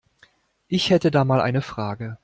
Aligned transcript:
Ich 0.67 0.89
hätte 0.89 1.11
da 1.11 1.23
mal 1.25 1.41
eine 1.41 1.61
Frage. 1.61 2.17